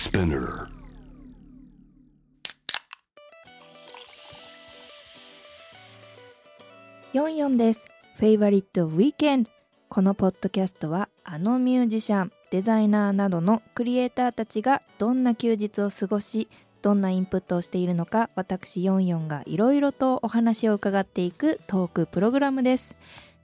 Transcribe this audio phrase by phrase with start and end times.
[0.00, 0.66] Spinner.
[7.12, 7.84] 44です。
[8.16, 9.50] フェイバリットウィーケンド。
[9.90, 16.48] このポッドキャストはあのミュージシャン、デザイナーなどのクリエイターたちがどんな休日を過ごし、
[16.80, 22.96] どんなインプットをしているのか私44がいろいろとお話を伺っていくトークプログラムです。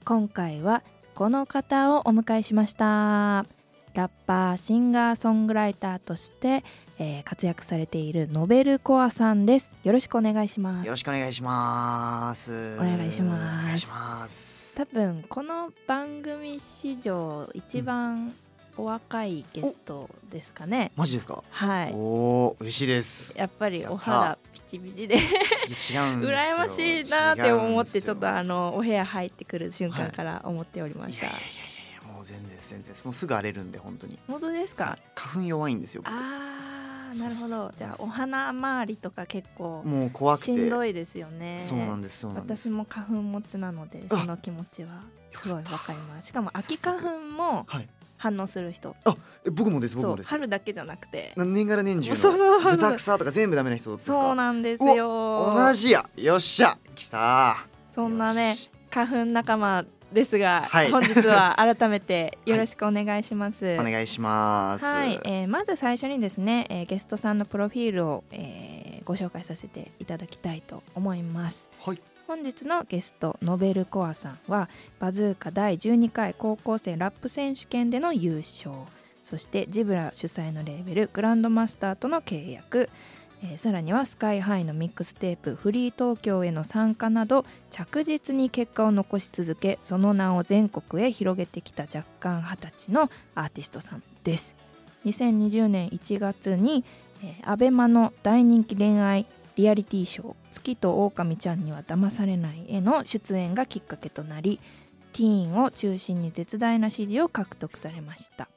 [0.03, 0.81] 今回は
[1.13, 3.56] この方をお迎えしました。
[3.97, 6.63] ラッパー、シンガーソングライターとして、
[6.99, 9.75] えー活躍されているノベルコアさんです。
[9.83, 10.91] よろしくお願いしますよ。
[10.93, 12.77] ろしくお願いします。
[12.79, 14.75] お願いしますお願いします。
[14.77, 18.35] 多分この番組史上一番
[18.77, 21.43] お若いゲストですかね、マジですか？
[21.49, 23.35] はいおお、嬉しいです。
[23.35, 25.17] やっぱりお肌ピチピチで。
[25.17, 31.66] 羨ましいなって思ってちょっとあのお部屋入ってくる瞬間から思っておりました、いやいやいやいや
[32.27, 34.19] 全然全然もうすぐ荒れるんで本当に。
[34.27, 34.97] 本当ですか？
[35.15, 36.01] 花粉弱いんですよ。
[36.03, 40.45] 僕あーなるほどじゃあお花周りとか結構もう怖くて。
[40.47, 42.67] しんどいですよねそうなんですそうなんです。
[42.67, 44.89] 私も花粉持ちなのであその気持ちは
[45.31, 47.87] すごいわかりますしかも秋花粉もはい。
[48.19, 48.95] 反応する人
[49.45, 50.29] え僕もです僕もです。
[50.29, 54.15] 春だけじゃなくて年がら年中そうそうそうの豚草とか全部ダメな人ですか？
[54.19, 56.09] そうなんですよ同じや。
[56.17, 56.79] よっしゃ。
[56.95, 57.57] 来た。
[57.93, 58.55] そんなね
[58.89, 63.77] 花粉仲間ですが、はい本日は 改めてよろしくお願いします。
[63.79, 64.85] お願いします。
[64.85, 71.69] はい、えーまず最初にですね、えーゲストさんのプロフィールを、えーご紹介させていただきたいと思います。
[71.79, 71.99] はい。
[72.27, 74.67] 本日のゲストノベルコアさんは
[74.99, 78.71] バズーカ第12回高校生ラップ選手権での優勝
[79.23, 82.89] そしてジブラ主催のレーベルグランドマスターとの契約、
[83.43, 94.55] えーさらにはスカイハイのミックステープフリー東京への参加など着実に結果を残し続けその名を全国へ広げてきた若干二十歳のアーティストさんです。
[95.05, 96.83] 2020年1月に、
[97.23, 104.59] えー、アベマの大人気恋愛リアリティショー「月と狼ちゃんには騙されない」への出演がきっかけとなり
[105.13, 108.49] ティーンを中心に絶大な支持を獲得されました。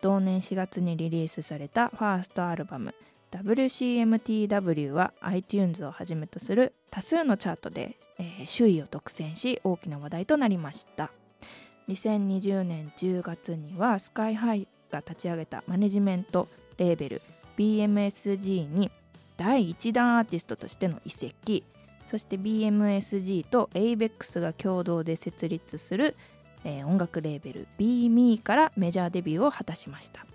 [0.00, 2.92] 同年4月にリリースされたファーストアルバム
[3.32, 11.10] WCMTW は iTunes をはじめとする多数のチャートで、えー首位を独占し大きな話題となりました。
[11.88, 17.22] 2020年10月にはスカイハイが立ち上げたマネジメントレーベル
[17.56, 18.90] BMSG に
[19.36, 21.64] 第1弾アーティストとしての移籍。
[22.06, 26.14] そして BMSG と ABEX が共同で設立する、
[26.64, 30.26] えー音楽レーベル BME からメジャーデビューを果たしました。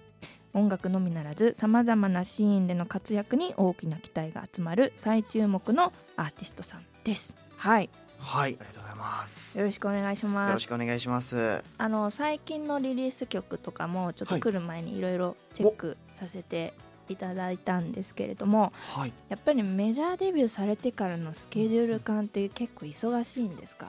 [0.54, 8.58] 音楽のみならずさまざまなシーンでの活躍に大きな期待が集まる最注目のアーティストさんですはいはい。
[8.60, 9.60] ありがとうございます。
[9.60, 11.64] よろしくお願いしよますろしくお願いします。
[11.78, 16.74] あの最近のリリース曲とかもちょっとはい来る前にいろいろチェックさせて
[17.10, 19.14] いただいたんですけれども、はい。
[19.30, 23.88] やっぱりメジャーデビューされてからのスケジュール感って結構忙しいんですか？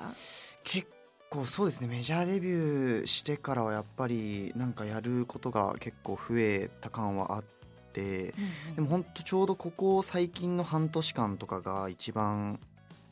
[0.62, 0.86] 結
[1.31, 7.44] 構そうですねメジャーデビューしてからはやっぱりなんかやることが結構増えた感はあっ
[7.93, 8.34] て
[8.75, 12.61] でもほんとちょうどここ最近の半年間とかが一番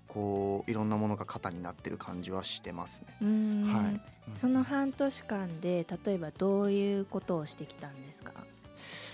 [0.07, 3.07] こういろんなものが肩になってる感じはしてますね。
[3.21, 4.01] はい、
[4.31, 4.37] うん。
[4.41, 8.33] その半年間で例えばどういうことをしてきたんですか？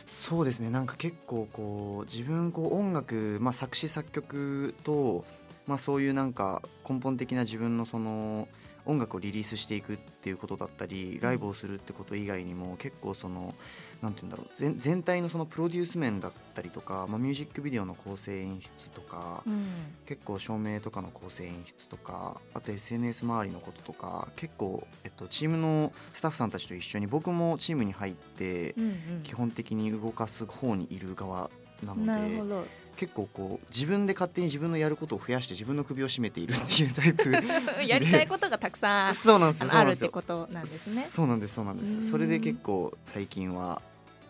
[0.07, 0.71] そうですね。
[0.71, 5.25] なんか結構こう自分こう音楽、まあ、作詞作曲と、
[5.67, 8.47] まあ、そういうなんか根本的な自分のその
[8.85, 13.55] 音楽をリリースしていくっていうことだったりライブをするってこと以外にも結構その
[14.03, 19.67] なんて言うんだろう全全体のそのプロデュース面だったりとか、まあ、ミュージックビデオの構成演出とか、うん。
[20.07, 29.23] 結構照明とかの構成演出とかあと SNS 周りのこととか結構、えっと、チームのスタッフさんたちと一緒に僕もチームに入ってうんうん。
[29.23, 31.51] 基本的に動かす方にいる側
[31.85, 32.67] なのでなるほど
[32.97, 37.31] 結構こう自分で勝手に自分のやることを増やして自分の首を絞めているっていうタイプ
[37.87, 41.03] やりたいことがたくさんそうなんですあるってことなんですね。
[41.03, 42.11] そうなんですそうなんです。
[42.11, 43.83] それで結構最近は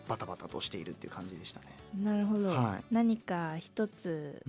[0.07, 1.67] バタバタとしているっていう感じでしたね、
[1.97, 2.85] なるほど、はい。
[2.91, 4.43] 何か一つ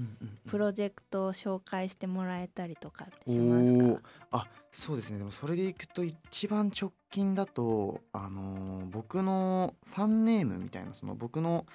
[0.49, 4.03] プロジェクトを紹介してもらえたりとかっておします
[4.33, 5.19] あそうですね。
[5.19, 11.67] でもそれでいくと一番直近だと、あのー僕のファンネームみたいなその僕の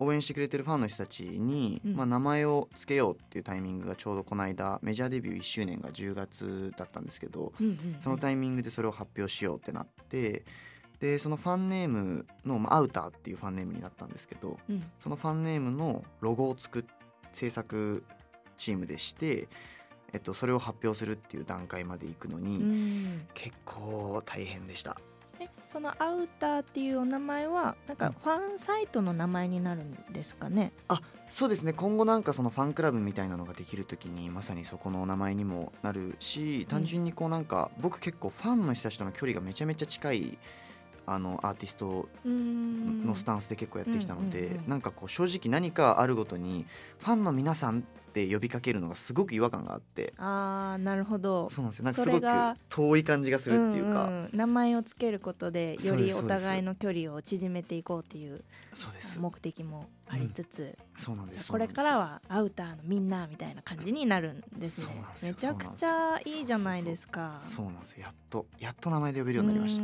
[0.00, 1.94] 応援してくれてるファンの人たちに、うん。
[1.94, 7.96] まあ、名前を付けようっていうタイミングがちょうどこの間メジャーデビュー1周年が10月だったんですけどうんうんうん。
[8.00, 10.44] そのタイミングでそれを発表しようってなって
[10.98, 14.82] でそのファンネームの、まあ、アウターっていうファンネームになったんですけどうん。
[14.98, 16.84] そのファンネームのロゴを作っ
[17.32, 18.04] 制作
[18.56, 19.48] チームでして、
[20.12, 23.26] えっと、それを発表するっていう段階まで行くのに、うん。
[23.34, 25.00] 結構大変でした。
[25.70, 31.72] えそのアウターっていうお名前はなんかファンサイトの名前になるんですかね、あそうですね。
[31.72, 40.38] 今後なんかそのファンクラブみたいなのができる時にまさにそこの名前にもなるし単純にこうなんか僕結構ファンの人たちとの距離がめちゃめちゃ近い
[41.12, 46.66] あのアーティストのスタンスで結構やってきたので、なんかこう正直何かあるごとに
[47.00, 50.14] ファンの皆さんって呼びかけるのがすごく違和感があって。
[50.18, 51.48] あーなるほど。
[51.50, 51.84] そうなんですよ。
[51.84, 52.26] なんかすごく
[52.68, 58.42] 遠い感じがするっていうか、うんうん、名前をつけることでよりお互いの距離を縮めていこうっていう
[59.20, 65.04] 目的もありつつ、うん、そうなんですこれからはアウターのみんなみたいな感じになるんですね。
[65.22, 67.38] めちゃくちゃいいじゃないですか。
[67.40, 69.82] そうなんですやっとやっと名前で呼べるようになりました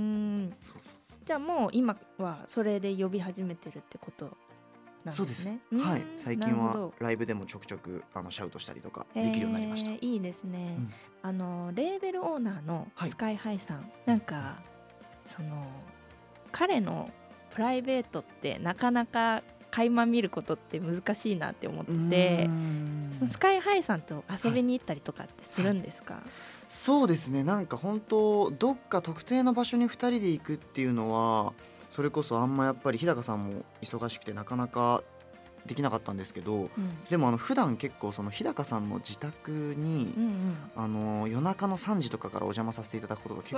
[1.26, 4.36] じゃあもう今はそれで呼び始めてるってこと
[5.04, 5.48] ね、そうです。
[5.48, 6.02] はい。
[6.16, 10.92] 最近はライブでもちょくちょくあのシャウトしたりとかできるようになりました、いいですね、うん、
[11.22, 14.58] あのレーベルオーナーのスカイハイさん、はい、なんか
[15.24, 15.64] その
[16.50, 17.10] 彼の
[17.52, 22.48] プライベートってなかなか垣間見ることって難しいなって思って
[23.16, 26.30] そのスカイハイさんと遊びに行ったりとかってするんですか、はいはい、
[26.68, 27.44] そうですね。
[27.44, 31.52] なんか本当どっか特定の場所に2人で行くっていうのは
[31.90, 35.02] それこそあんまやっぱり日高さんも忙しくてなかなか
[35.66, 43.56] できなかったんですけど、うん、でもあの普段結構その日高さんの自宅に、うんうん、あの夜中の3時とかからお邪魔させていただくことが結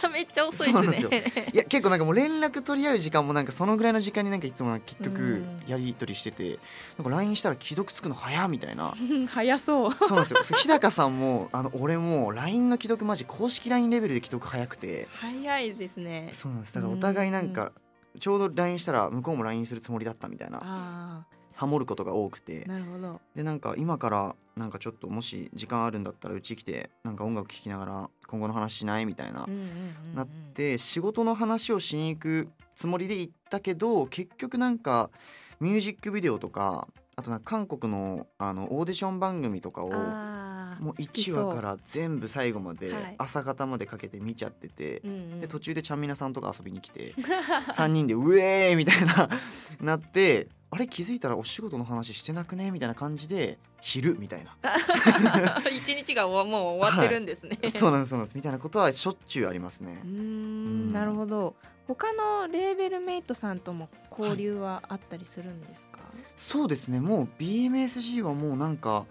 [0.00, 1.22] 構めっちゃ遅いですね。
[1.52, 6.58] いや結構なんかもう連絡取り合う時間もなんかそのぐらいの時間になんかいつも結局やり取りしてて、うん、
[6.98, 8.94] なんか LINE したら既読つくの早みたいな。
[9.28, 9.92] 早そう。
[9.92, 10.58] そうなんですよ。
[10.58, 15.08] 日高さんもあの俺も LINE の既読マジ公式 LINE レベルで既読早くて。
[15.12, 16.28] 早いですね。
[16.32, 16.74] そうなんです。
[16.74, 17.72] だからお互いなんか
[18.18, 22.64] ちょうど LINE したら向こうも LINE するつもりだったみたいなハモることが多くて。
[22.64, 23.20] なるほど。
[23.34, 29.46] でなんか今からなんかちょっともし時間あるんだったらうち来てなんか音楽聴きながら今後の話しないみたいな、
[30.14, 35.10] なって仕事の話をしに行くつもりで行ったけど結局なんか
[35.60, 45.02] ミュージックビデオとかあとなんか韓国のあのオーディション番組とかをもう1話から全部最後まで朝方までかけて見ちゃってて、
[45.40, 47.14] で途中でちゃんみなさんとか遊びに来て
[47.76, 49.28] 3人で「うえー!」みたいな
[49.80, 52.70] なってあれ気づいたらお仕事の話してなくね？
[52.70, 54.56] みたいな感じで昼みたいな。
[55.70, 58.34] 一日がもう終わってるんですね、はい、そうなんですそうなんです。
[58.34, 60.00] みたいなことはしょっちゅうありますね。
[60.02, 61.54] うんなるほど。
[61.86, 67.00] 他のレーベルメイトさんとも交流はあったりするんですか、はい、そうですね。
[67.00, 69.04] もう BMSG はもうなんか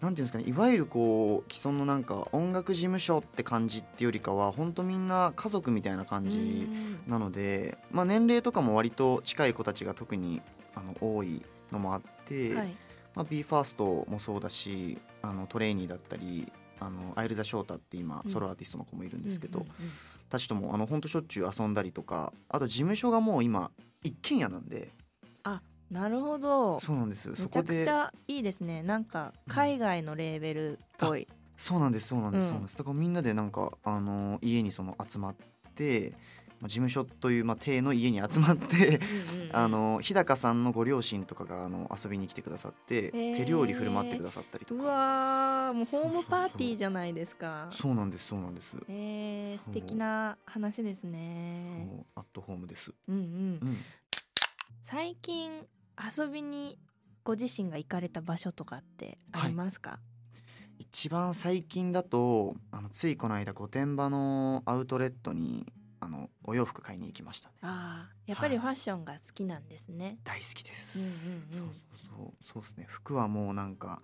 [0.00, 0.44] なんていうんですかね。
[0.48, 6.68] いわゆるこう既存のなんか音楽事務所って感じってよりかは本当みんな家族みたいな感じ
[7.08, 10.40] なので、まあ、年齢とかも割と近い子たちが特に
[10.78, 12.76] あの多いのもあって、はい、
[13.14, 19.66] まあ、BE:FIRST もそうだしあのトレーニーだったりあのアイルザ・ショータって今ソロアーティストの子もいるんですけど、
[20.28, 23.72] たちともあの本当しょっちゅう遊んだりとかあと事務所がもう今
[24.04, 24.92] 一軒家なんで。
[25.42, 25.60] あ
[25.90, 26.78] なるほど。
[26.78, 28.84] そうなんですめちゃくちゃいいですね。
[28.84, 31.26] なんか海外のレーベルっぽい、うん、
[31.56, 32.76] そうなんですそうなんです、そうなんです。
[32.76, 35.36] だからみんなでなんかあの家にその集まっ
[35.74, 36.12] て
[36.62, 39.00] 事務所という、まあ、邸の家に集まって
[39.52, 44.82] あの日高さんのご両親とかがあの遊びに来てくださって、手料理振る舞ってくださったりとか。
[44.82, 47.68] うわもうホームパーティーじゃないですか。
[47.70, 48.76] そうなんですそうなんです。
[48.88, 52.04] えー、素敵な話ですね。
[52.14, 52.92] アットホームです。
[53.08, 53.24] うんうん、う
[53.70, 53.76] ん、
[54.82, 55.66] 最近
[56.16, 56.78] 遊びに
[57.24, 59.98] ご自身が行かれた場所とかってありますか、は
[60.78, 65.66] い、一番最近だとあのついこの間御殿場のアウトレットに
[66.48, 71.74] お洋服買いに行きました、ね、ああやっぱりファッションが好きなんですね、はい、大好きです、うんうんうん、そう
[72.08, 72.62] そうそう。
[72.62, 72.86] ですね。
[72.88, 74.00] 服はもうなんか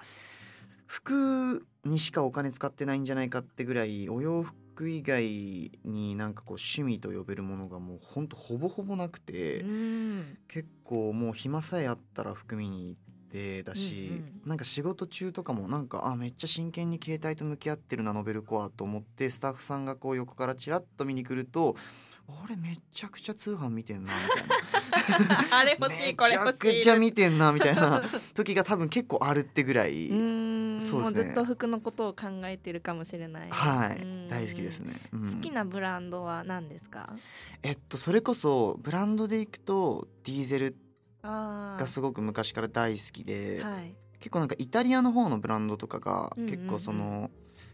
[0.86, 9.64] 服にしかお金使ってないんじゃないかってぐらいお洋服以外になんかこう趣味と呼べるものがもうほんとほぼほぼなくて
[10.46, 12.98] 結構もう暇さえあったら服見に行
[13.34, 21.74] てだし、うなんか仕事中とかもなんかあめっちゃ真剣に携帯と向き合ってるなノベルコアと思ってスタッフさんがこう横からチラッと見に来ると
[22.26, 25.45] 俺めちゃくちゃ通販見てんなみたいな。
[25.59, 28.02] あれ欲しいこれ欲しいめちゃくちゃ見てんなみたいな。
[28.35, 33.50] 時が多分結構あるってぐらいそうです、ね、ずっと服のことを考えてるかもしれない。
[33.50, 37.11] はい大好きですね、うん、好きなブランドは何ですか？
[37.62, 40.76] えっとそれこそブランドでいくとディーゼル
[41.23, 47.11] がすごく昔から大好きで、はい、結構なんかイタリアの方のブランドとかが結構その、うん。
[47.11, 47.31] うんうん、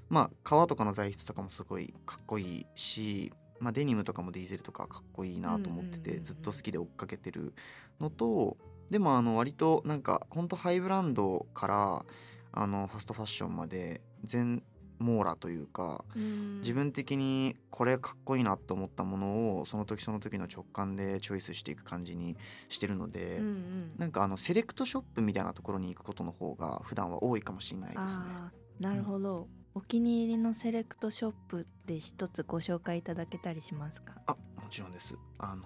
[0.08, 7.54] まあ革とかの材質とかもすごいかっこいいし、まあ、デニムとかもディーゼルとかかっこいいなと思ってて、ずっと好きで追っかけてる
[8.00, 8.56] のと
[8.90, 12.04] でもあの割となんかほんとハイブランドから
[12.52, 14.62] あのファストファッションまで全
[14.98, 16.04] 網羅というか
[16.60, 22.36] 自分的にこれかっこいいなと思ったものをその時その時の直感でチョイスしていく感じに
[22.68, 23.92] してるので、うんうん。
[23.96, 28.26] なんかあのセレクトショップみたいなところに行くことの方が普段は多いかもしれないですね。
[28.78, 34.14] なるほど、お気に入りのセレクトショップで一つご紹介いただけたりしますか？
[34.26, 35.16] あもちろんです。
[35.38, 35.64] あの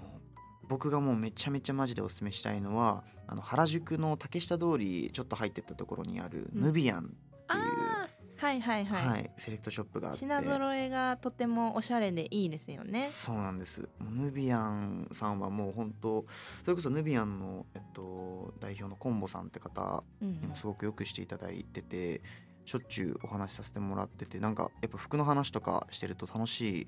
[0.68, 6.62] 僕がもうめちゃめちゃマジでおすすめしたいのはあの原宿の竹下通りちょっと入ってったところにあるうん。
[6.62, 7.16] ヌビアンっていう、
[7.49, 10.20] あーはいはいはい、はいセレクトショップがあって。
[10.20, 13.04] 品揃えがとてもおしゃれでいいですよね。
[13.04, 13.88] そうなんです。
[14.00, 16.26] ヌビアンさんはもう本当
[16.62, 20.40] それこそヌビアンの、えっと、代表のコンボさんって方うん。
[20.40, 22.23] にもすごくよくしていただいてて
[22.64, 26.87] しょっちゅうお話しさせてもらっててなんかやっぱ服の話とかしてると楽しい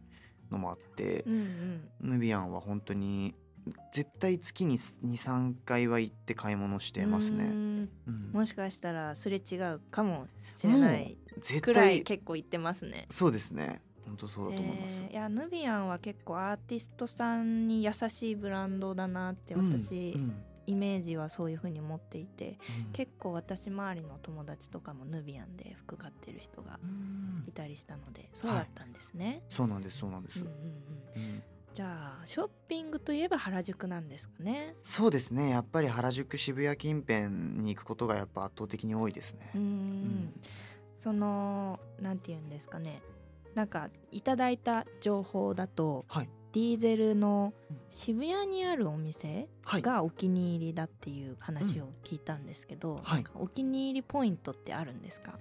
[0.50, 2.11] のもあってう、んうん。
[2.12, 3.35] ヌビアンは本当に
[3.92, 7.45] 絶対月に23回は行って買い物してますね。
[7.45, 7.88] うーん。
[8.06, 8.30] うん。
[8.33, 13.06] もしかしたらすれ違うかもしれない絶くらい対結構行ってますね。
[13.11, 13.83] そうですね。
[14.04, 15.02] 本当そうだと思います。
[15.02, 22.92] えーいやヌビアンは結構アーティストさんに優しいブランドだなって私、うんうんイメージはそういう風に持っていてうん。
[22.92, 27.44] 結構私周りの友達とかもヌビアンで服買ってる人がうん。
[27.49, 30.40] いたりしたのでそうだったんですね、そうなんですそうなんです。
[30.40, 30.62] うんうんうん。
[30.62, 30.66] う
[31.37, 31.42] ん。
[31.75, 34.75] じゃあショッピングといえば原宿なんですかね。
[34.82, 35.50] そうですね。
[35.50, 37.28] やっぱり原宿渋谷近辺
[37.61, 39.50] に行くことがやっぱ圧倒的に多いですね。
[39.54, 39.61] うー。
[39.61, 40.32] ん。
[40.99, 43.02] そのなんて言うんですかね。
[43.54, 49.83] なんかいただいた情報だとはいディーゼルのうん渋谷にあるお店はい。
[49.83, 55.39] がお気に入りだっていう話を聞いたんですけど、はいなんかお気に入りポイントってあるんですか、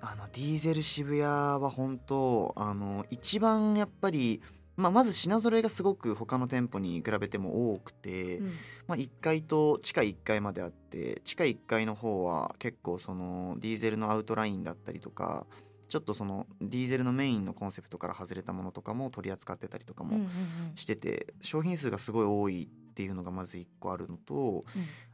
[0.00, 4.40] あのディーゼル渋谷は本当あの一番やっぱり、
[4.76, 8.46] まあ、まず品揃えがすごく他の店舗に比べても多くて、うん。
[8.86, 15.46] まあ、1階と地下1階まであって地下1階の方は結構そのディーゼルのアウトラインだったりとか
[15.88, 20.28] ちょっとそのディーゼルのメインのコンセプトから外れたものとかも取り扱ってたりとかも
[20.74, 24.64] してて、商品数がすごい多いっていうのがまず1個あるのと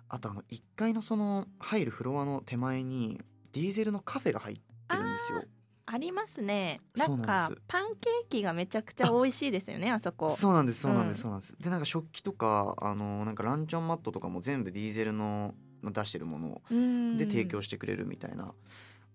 [0.08, 3.20] あとあの1階のその入るフロアの手前に
[3.52, 5.44] ディーゼルのカフェが入ってるんですよ。
[5.92, 6.78] ありますね。
[6.94, 10.28] なんかパンケーキがめちゃくちゃ美味しいですよねあそこ。
[10.28, 18.52] そうなんですそうなんでうんすそうなんです、でなんか食器とかあのなんかランチョンマットとかも全部ディーゼルの出してるもので提供ししてくれるみたいな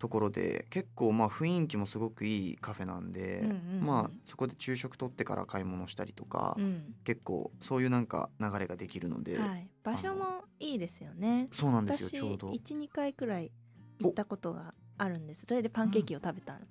[0.05, 3.87] ところで結構まあ雰囲気もすごくいいカフェなんで、うんうんうん。
[3.87, 6.93] まあそこで昼食取ってから買い物したりとか、うん。
[7.03, 11.47] 結構そういうなんか流れができるので、はい、場所もいいですよね。
[11.51, 12.51] そうなんですよ私ちょうど。
[12.51, 13.51] 12回くらい
[13.97, 15.45] 行ったことがあるんです。
[15.47, 16.69] それでパンケーキを食べたんです。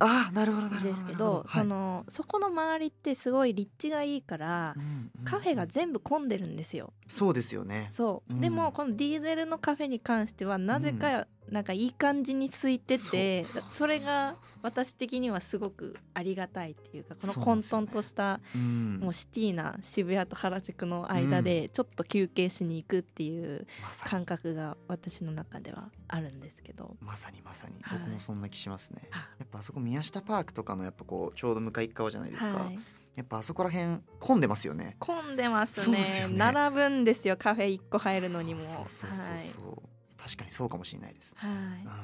[1.04, 1.62] けど、はい。
[1.62, 4.84] そのそこの周りってすごい立地がいいからう、んう
[5.22, 6.92] んカフェが全部混んでるんですよ。
[7.08, 7.88] そうですよね。
[7.90, 8.40] そう、うん。
[8.40, 19.00] でもこのディーゼルのカフェに関してはなぜかなんかいい感じに空いてて、それが私的にはすごくありがたいっていうかこの混沌としたうん。
[19.00, 23.66] もうシティな渋谷と原宿の間でちょっと休憩しに行くっていう
[24.04, 26.96] 感覚が私の中ではあるんですけど。
[27.00, 27.74] まさにまさに。
[27.82, 27.98] はい。
[27.98, 29.28] 僕もそんな気しますね、あ。
[29.38, 32.78] やっぱあそこ宮下パークとかのやっぱこうちょうど向かい側じゃないですか、はい、
[33.16, 34.96] やっぱあそこら辺混んでますよね。
[34.98, 35.98] 混んでますね。
[35.98, 36.36] ですよね。
[36.36, 37.36] 並ぶんですよ。
[37.36, 38.60] カフェ1個入るのにも。
[38.60, 39.18] そうそうそう
[39.64, 39.82] そう、
[40.24, 41.90] 確かにそうかもしれないです、はい、はい、うん。
[41.90, 41.94] あ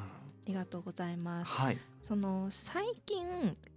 [0.46, 1.50] りがとうございます。
[1.50, 1.78] はい。
[2.02, 3.26] その最近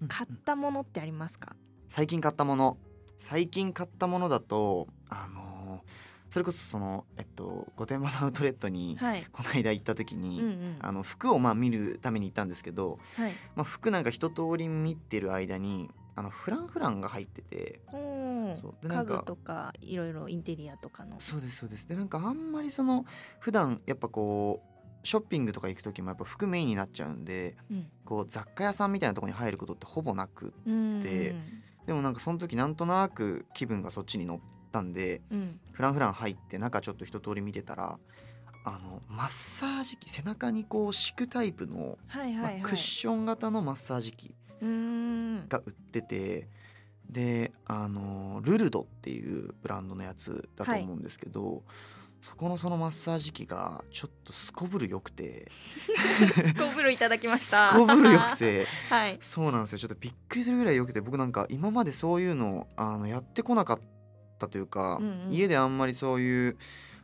[0.02, 1.56] うん買ったものってありますか、
[1.88, 2.78] 最近買ったもの。
[3.18, 9.24] 最近買ったものだとあのーそれこそそのえっと御殿場のアウトレットにはい。
[9.32, 10.78] この間行った時に、うんうん。
[10.80, 13.32] あの服をまあ見るために行ったんですけど、はい。
[13.56, 18.23] まあ、服なんか一通り見てる間にあのフランフランが入ってておー
[18.62, 18.76] そう。
[18.82, 19.14] でなんか。
[19.14, 21.20] 家具とかいろいろインテリアとかの。
[21.20, 21.88] そうですそうです。
[21.88, 23.06] でなんかあんまりその
[23.40, 27.88] 普段やっぱこうショッピングとか行く時もやっぱ服メインになっちゃうんでうん。
[28.06, 31.04] こう雑貨屋さんみたいなところに入ることってほぼなくうん。
[31.04, 31.36] で
[31.86, 34.40] でもなんかその時なんとなく気分がそっちに乗っ
[34.72, 35.60] たんでうん。
[35.72, 38.00] フランフラン入って中ちょっと一通り見てたら
[38.66, 44.36] あのマッサージ機背中にこう敷くタイプの、はいはいはい、まあクッション型のマッサージ機
[45.50, 46.48] が売ってて
[47.14, 51.64] であのルルドっていうブランドのやつだと思うんですけど、
[52.22, 55.52] そこのそのマッサージ機がちょっとすこぶる良くて。
[56.34, 57.70] すこぶるいただきました。
[57.70, 58.66] すこぶる良くて。
[58.90, 59.18] はい。
[59.22, 59.80] そうなんですよ。
[59.80, 63.80] ちょっとびっくりするぐらい良くて僕なんか今までそういうのあのやってこなかっ
[64.40, 65.32] たというか、うんうん。
[65.32, 66.58] 家であんまりそういう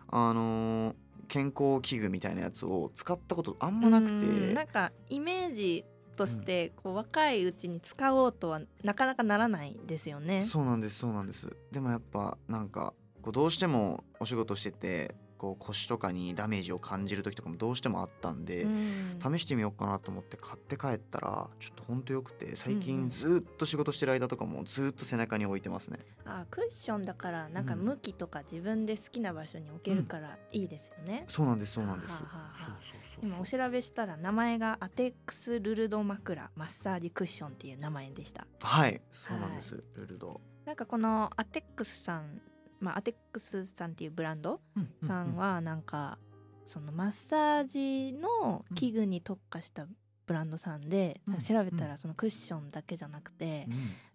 [0.07, 0.95] あのー
[1.29, 5.85] 健康器具みたいなやつを使ったことあんまなくうんてなんかイメージ
[6.19, 10.41] としてこう若いうちに使おうとはなかなかならないですよね。
[10.41, 11.55] そうなんですそうなんです。
[11.71, 19.37] でもやっぱなんかこうどうしてもお仕事しててこう腰とかにダメージを感じる時とかもどうしてもあったんで、うん。
[19.37, 22.83] 試してみようかなと思って買って帰ったらちょっとほんとよくて最うんうん。
[22.83, 25.99] 近ずっと仕事してる間とかもずっと背中に置いてますね。
[26.25, 27.79] あクッションだからなんかうん。
[27.79, 32.09] 向きとか自分で好きな場所に置けるからいいですよね、そうなんですそうなんです。
[32.09, 38.47] そうそうそう今お調べしたら名前がアテックスルルド枕マッサージクッションっていう名前でした。
[38.61, 40.39] はいそうなんです、ルルド。
[40.65, 42.41] なんかこのアテックスさん
[42.79, 44.61] まあアテックスさんっていうブランド
[45.03, 46.17] さんはなんか
[46.65, 49.85] そのマッサージの器具に特化した
[50.25, 53.67] ブランドさんで、うん調べたらそのクッションだけじゃなくて、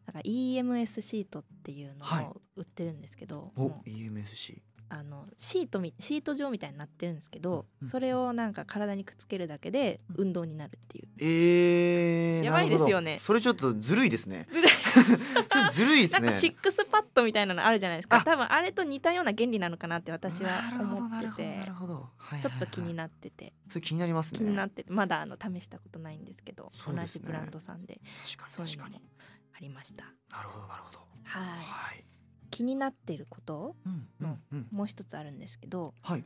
[0.06, 2.24] なんか EMS シートっていうのはい。
[2.26, 3.88] を売ってるんですけど、おもう。
[3.88, 10.24] EMSC あのシートみシート状みたいになってるんですけど、うんそれをなんか体にくっつけるだけでうん。
[10.24, 11.08] 運動になるっていう。
[11.18, 13.18] えー、やばいですよね。
[13.20, 14.46] それちょっとずるいですね。
[14.48, 14.70] ずるい。
[15.70, 16.20] ずるいですね。
[16.20, 18.16] なんかシックスパッドみたいなのあるじゃないですか。
[18.16, 18.22] あ。
[18.22, 21.10] 多分あれと似たような原理なのかなって私は思ってて。
[21.10, 23.52] なるほどなるほど、はいはいはいちょっと気になってて。
[23.68, 24.38] それ気になりますね。
[24.38, 26.70] 気になっててまだあの試したことないんですけどね。
[26.86, 28.00] 同じブランドさんで。
[28.38, 29.10] 確そういうのもかに確かに
[29.56, 30.04] ありました。
[30.30, 30.98] なるほどなるほど。
[31.24, 31.42] はい。
[31.58, 32.13] はい
[32.50, 33.76] 気になってること？
[33.84, 34.68] うんうんうん。
[34.70, 36.24] もう一つあるんですけどはい。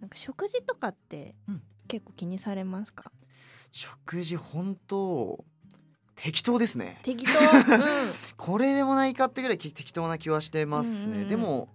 [0.00, 1.62] なんか食事とかってうん。
[1.88, 3.10] 結構気にされますか、
[3.72, 5.44] 食事本当
[6.14, 7.00] 適当ですね。
[7.02, 7.32] 適当、
[7.74, 7.82] うん。
[8.36, 11.28] これでもないかってぐらいき適当な気はしてますね、うんうんうん。
[11.30, 11.68] でも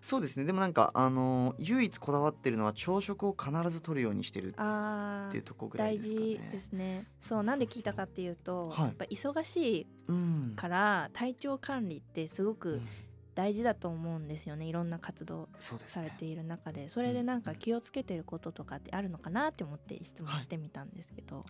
[0.00, 0.44] そうですね。
[0.44, 6.36] でもなんかあの唯一こだわってるのは朝食を必ず取るようにしてるっていうとこぐらい大ですかね。
[6.36, 7.06] 事ですね。
[7.22, 8.86] そうなんで聞いたかっていうと、はい。
[8.86, 10.52] やっぱ忙しいうん。
[10.56, 12.88] から体調管理ってすごくうん
[13.34, 14.66] 大事だと思うんですよね。
[14.66, 15.48] いろんな活動
[15.86, 16.88] されている中で。
[16.88, 21.44] それでなんか気をつけてることとかってあるのかなって思って質問してみたんですけど、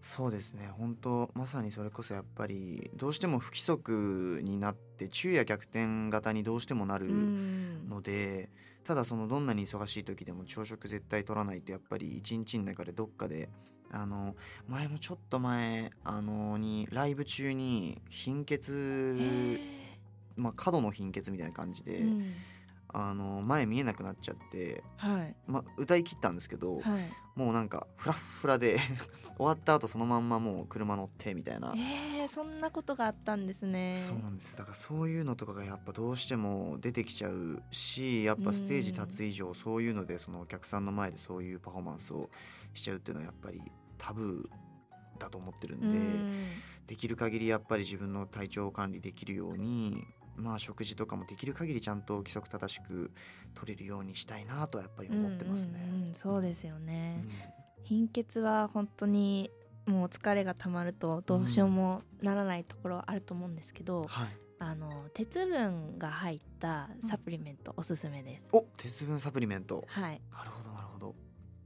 [0.00, 0.68] そうですね。
[0.68, 7.88] 本当まさにそれこそやっぱりどうしても不規則になって昼夜逆転型にどうしてもなるうん。
[7.88, 8.50] ので、
[8.84, 13.50] ただそのどんなに忙しい時でも朝食絶対取らないとやっぱり一日の中でどっかで
[13.90, 14.34] あの
[14.66, 19.77] 前もちょっと前あのにライブ中に貧血へ
[20.38, 22.32] まあ過度の貧血みたいな感じで、ーうん。
[22.90, 25.34] あの前見えなくなっちゃって、はい。
[25.46, 26.82] まあ、歌い切ったんですけど、はい。
[27.38, 28.78] もうなんかフラッフラで
[29.36, 31.72] 終わった後そのまんまもう車乗ってみたいな。
[31.76, 33.94] えー、そんなことがあったんですね。
[33.94, 34.56] そうなんです。
[34.56, 42.30] だからそういうのとかがやっぱどうしても出てきちゃうしやっぱステージ立つ以上そういうのでそのお客さんの前でそういうパフォーマンスを
[42.74, 43.62] しちゃうっていうのはやっぱり
[43.98, 46.32] タブーだと思ってるんで、うん。
[46.88, 50.02] できる限りやっぱり自分の体調管理できるように
[50.38, 53.10] まあ食事とかもできる限りちゃんと規則正しく
[53.54, 55.80] 取れるようにしたいなとはやっぱり思ってますね。
[55.84, 57.30] うんうんうんそうですよね、うん。
[57.84, 59.50] 貧血は本当に
[59.86, 69.84] もう疲れがたまるとどうしようもならないところはあると思うんですけど、はい、あの鉄分が入ったサプリメントおすすめです、お鉄分サプリメント。
[69.86, 70.20] はい。
[70.32, 71.14] なるほどなるほど。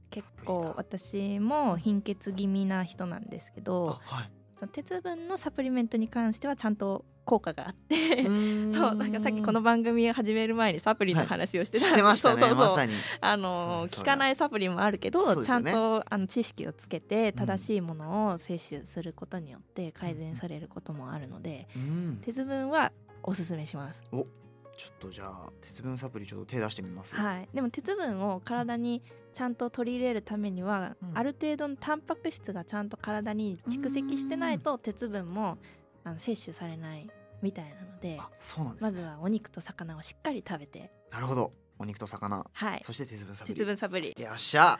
[0.09, 0.73] 結構だ。
[0.77, 4.31] 私も貧血気味な人なんですけどあはい。
[4.71, 8.23] 鉄分のサプリメントに関してはちゃんと効果があって
[8.71, 12.67] そうなんかさっきこの番組を始める前にサプリの話をしてた、してましたねそうそうそう。
[12.67, 12.93] まさに。
[13.21, 22.19] あの効かないサプリもあるけど、ちゃんとあの知識をつけて正しいものを摂取することによって改善されることもあるので、うん。
[22.21, 22.91] 鉄分は
[23.23, 24.03] おすすめします。
[24.11, 24.25] ちょっ
[24.99, 31.17] とじゃあ鉄分サプリちょっと手出してみますはい、でも鉄分を体にちゃんと取り入れるためには、うん。
[31.17, 35.57] ある程度のタンパク質がちゃんと体に蓄積してないと鉄分も
[36.03, 37.09] あの摂取されない
[37.41, 38.19] みたいなのでね。
[38.79, 40.91] まずはお肉と魚をしっかり食べて。
[41.11, 41.51] なるほど。
[41.79, 42.45] お肉と魚。
[42.51, 42.81] はい。
[42.83, 43.55] そして鉄分サプリ。
[43.55, 44.15] 鉄分サプリ。
[44.17, 44.77] よっしゃ。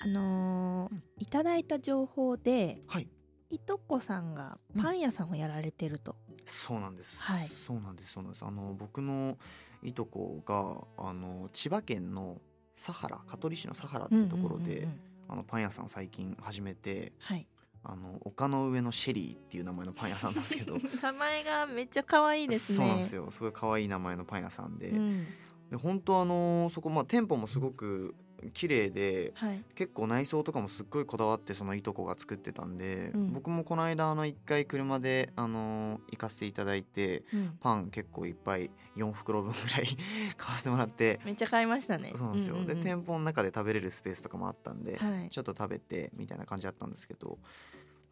[0.00, 1.02] あのーうん。
[1.18, 3.08] いただいた情報ではい。
[3.48, 7.46] いとこさんがパン屋さんをやられてると、そうなんです、はい。
[7.46, 8.12] そうなんです。
[8.12, 8.44] そうなんです。
[8.44, 9.38] あの僕の
[9.84, 12.40] いとこがあの千葉県の
[12.74, 15.00] サハラ香取市のサハラっていうところで、うんうんうんうん。
[15.28, 17.46] あのパン屋さんを最近始めてはい
[17.88, 20.76] あの丘の上のシェリーっていう名前のパン屋さんなんですけど。
[21.02, 22.76] 名前がめっちゃ可愛いですね。
[22.78, 23.30] そうなんですよ。
[23.30, 25.26] すごい可愛い名前のパン屋さんで、うん。
[25.70, 28.14] で本当あのそこまあ店舗もすごく
[28.52, 29.64] 綺麗ではい。
[29.74, 33.32] 結構内装とかもすっごいこだわってそのいとこが作ってたんで、うん。
[33.32, 37.56] 僕もこの間あの一回車であの行かせていただいてうん。
[37.60, 39.86] パン結構いっぱい4袋分ぐらい
[40.36, 42.12] 買わせてもらってめっちゃ買いましたね。
[42.16, 42.66] そうなんですよ、んんん。
[42.66, 45.28] で店舗の中で食べれるスペースとかもあったんで、はい。
[45.30, 47.38] ちょっと食べてみたいな感じだったんですけど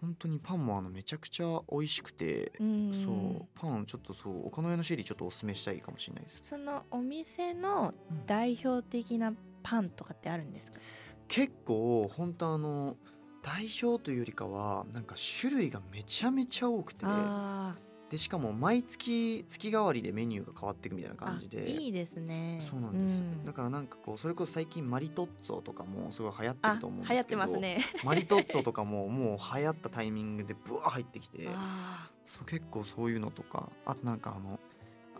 [0.00, 3.10] 本当にパンもあのめちゃくちゃ美味しくて、うんそ
[3.44, 6.40] うパンちょっとそう丘の上のシェリーちょっとおすすめしたいかもしれないです。
[6.42, 9.32] そのお店のうん代表的な
[9.64, 10.78] パンとかってあるんですか、
[11.26, 12.96] 結構本当あの
[13.42, 17.04] 代表というよりかはなんか種類がめちゃめちゃ多くて。
[17.04, 17.74] あ
[18.10, 21.62] でしかも毎月月替わりでメニューが変わっていくみたいな感じで。
[21.62, 22.60] あいいですね。
[22.70, 23.44] そうなんです、うん。
[23.44, 27.14] だからなんかこうそれこそ最近マリトッツォとかもすごい流行ってると思うんですけど。
[27.14, 27.84] 流行ってますね。
[28.04, 31.48] マリトッツォとかももう流行ったタイミングでブワー入ってきて。
[31.48, 33.70] あそう結構そういうのとか。
[33.84, 34.60] あとなんかあの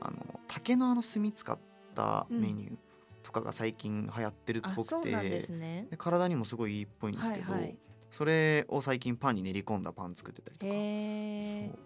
[0.00, 1.58] あの竹のあの炭使っ
[1.96, 2.76] たメニュー
[3.24, 5.88] とかが最近流行ってるっぽくて、ね。
[5.90, 7.76] で体にもすごいいいっぽいんですけど、はいはい。
[8.10, 10.72] それを最近パンに練り込んだパン作ってたりとか。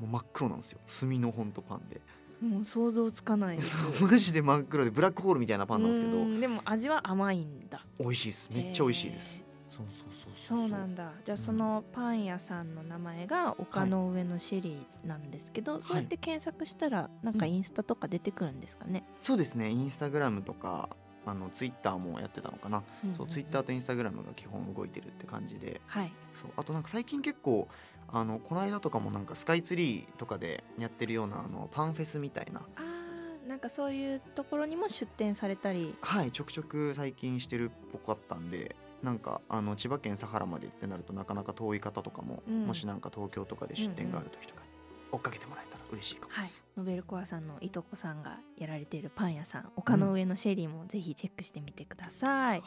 [0.04, 0.80] もう真っ黒なんですよ。
[1.00, 2.00] 炭のほんとパンで。
[2.42, 3.58] もう想像つかない
[4.00, 6.18] マジで真っ黒でブラックホールみたいなパンなんですけど。
[6.18, 7.84] うんでも味は甘いんだ。
[7.98, 8.50] 美味しいです。
[8.52, 9.42] めっちゃ美味しいです。
[9.70, 11.12] そうそうそうそうなんだ。
[11.24, 19.70] じゃあうんそのパン屋さんの名前が丘の上のシェリーなんですけど、そうやって検索したらなんかインスタとか出てくるんですかね、そうですね。
[19.70, 20.90] インスタグラムとか
[21.28, 25.80] あのツイッターもやってたのかな、うんうんそうツイッターとインスタグラムが基本動いてるって感じで。
[25.86, 26.12] はい。
[26.40, 27.68] そうあとなんか最近結構
[28.08, 32.62] あのこの間とかもなんかスカイツリーとかでやってるようなあのパンフェスみたいな。
[33.46, 35.94] なんかそういうところにも出店されたり。
[36.00, 42.66] はいちょくちょく最近してるっぽかったんでなんかあの千葉県佐原までってなるとなかなか遠い方とかも、うん。
[42.66, 44.67] もしなんか東京とかで出店がある時とかに
[45.10, 46.48] 追っかけてもらえたら嬉しいかもはい。
[46.76, 52.64] ノベルコアさんのいとこさんがやられているパン屋さん丘の上のシェリーもぜひチェックしてみてください、は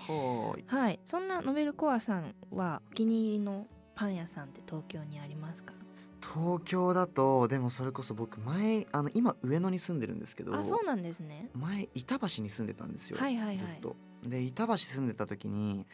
[0.57, 0.63] ーい。
[0.67, 0.99] はい。
[1.05, 5.73] そんなノベルコアさんはお気に入りのパン屋さんって東京にありますか？
[6.21, 11.49] 東京だとでもそれこそ僕前あの今上野に住んでるんですけどあそうなんですね。
[11.53, 13.57] 前板橋に住んでたんですよ、はいはいはい。
[13.57, 13.95] ずっと。
[14.23, 15.87] で板橋住んでた時に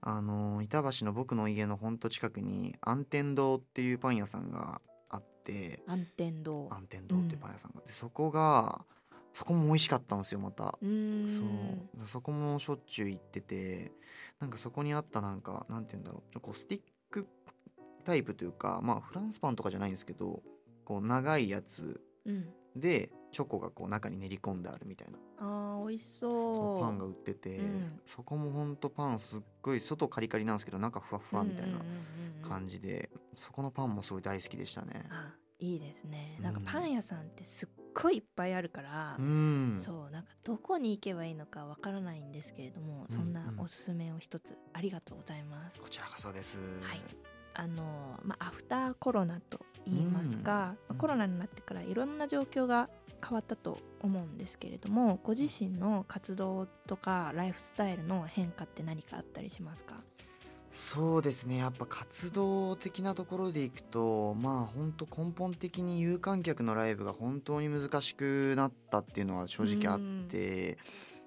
[0.00, 4.80] あの板橋の僕の家のほんと近くに安天堂っていうパン屋さんがあ
[5.42, 5.82] って。
[5.86, 6.68] 安天堂。
[6.70, 8.84] 安天堂っていうパン屋さんが、でそこが
[9.32, 10.78] そこも美味しかったんですよまた。
[10.80, 12.06] そう。
[12.06, 13.92] そこもしょっちゅう行ってて。
[14.40, 16.40] なんかそこにあったなんかなんて言うんだろう。
[16.40, 17.26] こうスティック
[18.04, 20.42] タイプというかまあフランスパンとかじゃないんですけど
[20.84, 22.48] こう長いやつうん。
[22.74, 25.18] でチョコがこう中に練り込んであるみたいな。
[25.38, 26.80] あー美味しそう。
[26.80, 28.00] パンが売ってて、うん。
[28.06, 31.78] そこもほんとパンすっごい外カリカリなんですけど中ふわふわみたいな
[32.48, 35.06] 感じじで、そこのパンもすごい大好きでしたね。
[35.10, 36.36] あいいですね。
[36.38, 36.44] うん。
[36.44, 39.80] なんかパン屋さんってすっごいいっぱいあるから、うん。
[39.82, 43.60] そうなんかどこに行けばいいのかわからないんですけれども、うんそんなうん。
[43.60, 45.78] おすすめを一つありがとうございます。
[45.80, 46.58] こちらこそです。
[46.82, 47.00] はい。
[47.54, 52.88] あのまあアフターコロナと言いますか、まあコロナになってからいろんな状況が
[53.22, 59.96] 変わったと思うんですけれどもご自身の活動とかライフスタイルの変化って何かあったりしますか？
[60.72, 61.58] そうですね。
[61.58, 70.78] やっぱ活動的なところでいくとまあ本当根本的に有観客のライブが本当に難しくなったっていうのは正直あって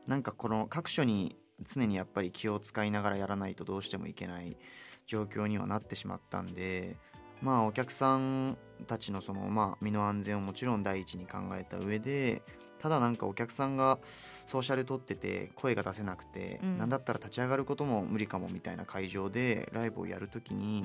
[0.08, 4.58] なんかこの各所に常にやっぱり気を使いながらやらないとどうしてもいけない
[5.05, 6.97] 状況にはなってしまったんで
[7.43, 12.41] まあお客さんたちのそのまあ身の安全をもちろん第一に考えた上で
[12.79, 13.99] ただなんかお客さんが
[14.45, 16.77] ソーシャル取ってて声が出せなくて、うん。
[16.77, 20.83] なんだったら立ち上がることも無理かもみたいな会場でライブをやるときに、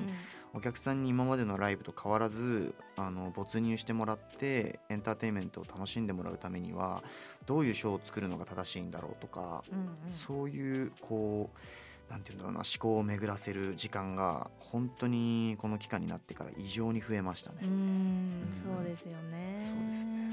[0.53, 7.03] お客さんに今までのライブと変わらずあの没入してもらってエンターテインメントを楽しんでもらうためには
[7.45, 9.87] どういうショーを作るのが正しいんだろうとか、うんうん。
[10.07, 17.59] そういうこうなんていうんだろうな思考を巡らせる時間が本当にこの期間になってから異常に増えましたね。
[17.61, 18.31] うーん。
[18.53, 19.57] そうですよね。
[19.65, 20.30] そうですね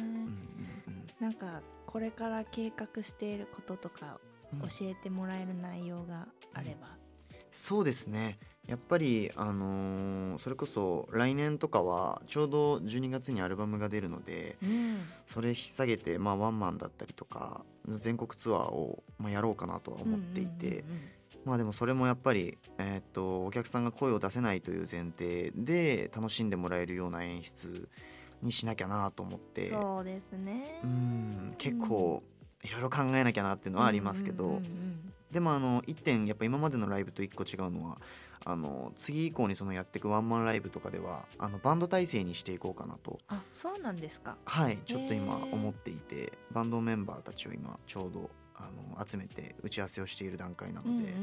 [1.20, 4.18] なんかこれから計画していることとか
[4.52, 4.62] うん。
[4.62, 6.96] うん教えてもらえる内容があれば、
[7.50, 8.38] そうですね。
[8.66, 15.00] やっぱりあのーそれこそ来年とかはちょうど12月にアルバムが出るのでうん。
[15.26, 17.66] それ引っ提げて、まあ、ワンマンだったりとか
[17.98, 21.00] 全国ツアーを、まあ、やろうかなとは思っていて、うんうんうんうん。
[21.44, 27.88] まあでもそれもやっぱり、えーっとお客さんが声を出せないという前提で楽しんでもらえるような演出
[28.42, 29.68] にしなきゃなと思って。
[29.70, 30.80] そうですね。
[30.84, 31.54] うん。
[31.58, 32.22] 結構
[32.62, 37.98] いろいろ考えなきゃなっていうのはありますけど、うんうんうんうんでもあの1点やっぱ今までのライブと1個違うのは
[38.44, 43.18] あの次以降にそのやっていくワンマンライブとかではあのバンド体制にしていこうかなと。
[43.28, 44.36] あそうなんですか。
[44.44, 44.78] はい。
[44.86, 51.14] ちょっと今思っていてバンドメンバーたちを今ちょうどあの集めて打ち合わせをしている段階なので、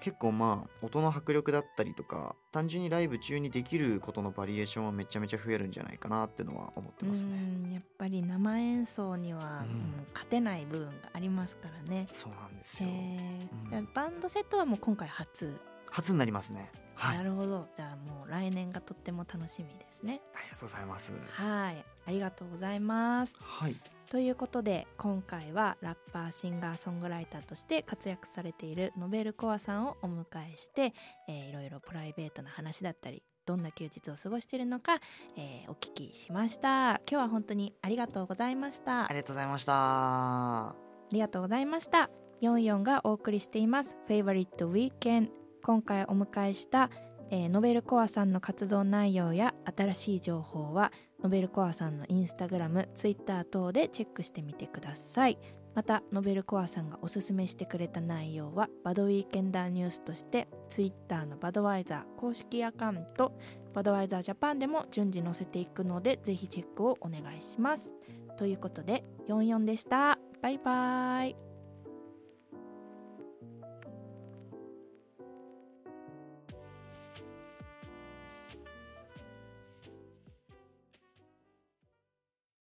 [0.00, 7.32] 結構まあ音の迫力だったりとか単純にライブ中にできることのバリエーションはめちゃめちゃ増えるんじゃないかなっていうのは思ってますね。
[7.64, 9.64] うんやっぱり生演奏には、
[10.12, 12.08] 勝てない部分がありますからね。
[12.12, 13.88] そうなんですへよ。
[13.94, 15.58] バンドセットはもう今回初、
[15.90, 16.70] 初になりますね。
[16.94, 17.18] はい。
[17.18, 21.12] ありなるほどじゃあもう来年がとっても楽しみですねがとうございます。
[21.30, 23.76] はいありがとうございますはい。
[24.10, 30.94] ということで今回はラッパーシンガーソングライターとして活躍されているノベルコアさんをお迎えして、
[31.28, 35.00] えーいろいろプライベートな話だったりどんな休日を過ごしているのか、
[35.36, 40.74] えーお聞きしました今日は本当にありがとうございましたありがとうございましたあ
[41.10, 42.10] りがとうございました。
[42.42, 43.96] 44がお送りしています。
[44.08, 45.30] Favorite Weekend。
[45.62, 46.90] 今回お迎えした、
[47.30, 55.38] えーノベルコアさんの活動内容や新しい情報は、ノベルコアさんのインスタグラム、ツイッター等でチェックしてみてください。
[55.74, 63.32] また、ノベルコアさんがおすすめしてくれた内容は、バドウィーケンダーニュースとして、ツイッターのバドワイザー公式アカウント、
[63.74, 67.92] バドワイザージャパンでも順次載せていくので、ぜひチェックをお願いします。
[68.36, 70.18] ということで、44でした。
[70.40, 71.47] バイバイ。